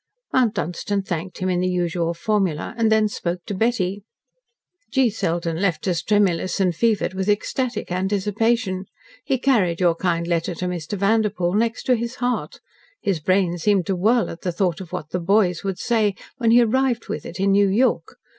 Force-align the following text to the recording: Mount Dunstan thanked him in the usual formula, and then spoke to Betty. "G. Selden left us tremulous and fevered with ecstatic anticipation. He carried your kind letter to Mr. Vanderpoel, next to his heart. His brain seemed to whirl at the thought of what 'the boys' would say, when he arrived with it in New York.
Mount 0.33 0.55
Dunstan 0.55 1.03
thanked 1.03 1.37
him 1.37 1.47
in 1.49 1.59
the 1.59 1.67
usual 1.69 2.15
formula, 2.15 2.73
and 2.75 2.91
then 2.91 3.07
spoke 3.07 3.41
to 3.45 3.53
Betty. 3.53 4.01
"G. 4.89 5.11
Selden 5.11 5.57
left 5.61 5.87
us 5.87 6.01
tremulous 6.01 6.59
and 6.59 6.75
fevered 6.75 7.13
with 7.13 7.29
ecstatic 7.29 7.91
anticipation. 7.91 8.85
He 9.23 9.37
carried 9.37 9.79
your 9.79 9.93
kind 9.93 10.25
letter 10.27 10.55
to 10.55 10.65
Mr. 10.65 10.97
Vanderpoel, 10.97 11.53
next 11.53 11.83
to 11.83 11.95
his 11.95 12.15
heart. 12.15 12.61
His 12.99 13.19
brain 13.19 13.59
seemed 13.59 13.85
to 13.85 13.95
whirl 13.95 14.31
at 14.31 14.41
the 14.41 14.51
thought 14.51 14.81
of 14.81 14.91
what 14.91 15.11
'the 15.11 15.19
boys' 15.19 15.63
would 15.63 15.77
say, 15.77 16.15
when 16.37 16.49
he 16.49 16.63
arrived 16.63 17.07
with 17.07 17.23
it 17.23 17.39
in 17.39 17.51
New 17.51 17.69
York. 17.69 18.15